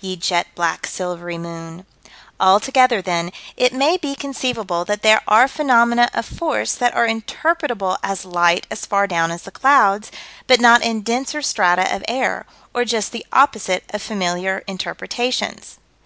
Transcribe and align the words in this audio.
Ye 0.00 0.16
jet 0.16 0.46
black 0.54 0.86
silvery 0.86 1.36
moon. 1.36 1.84
Altogether, 2.40 3.02
then, 3.02 3.30
it 3.54 3.74
may 3.74 3.98
be 3.98 4.14
conceivable 4.14 4.86
that 4.86 5.02
there 5.02 5.20
are 5.28 5.46
phenomena 5.46 6.08
of 6.14 6.24
force 6.24 6.72
that 6.74 6.94
are 6.94 7.06
interpretable 7.06 7.98
as 8.02 8.24
light 8.24 8.66
as 8.70 8.86
far 8.86 9.06
down 9.06 9.30
as 9.30 9.42
the 9.42 9.50
clouds, 9.50 10.10
but 10.46 10.58
not 10.58 10.80
in 10.82 11.02
denser 11.02 11.42
strata 11.42 11.94
of 11.94 12.02
air, 12.08 12.46
or 12.72 12.86
just 12.86 13.12
the 13.12 13.26
opposite 13.30 13.84
of 13.92 14.00
familiar 14.00 14.64
interpretations. 14.66 15.76